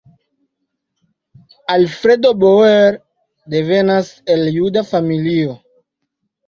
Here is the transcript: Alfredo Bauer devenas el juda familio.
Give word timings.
Alfredo 1.67 2.33
Bauer 2.33 3.03
devenas 3.45 4.23
el 4.25 4.47
juda 4.57 4.83
familio. 4.83 5.61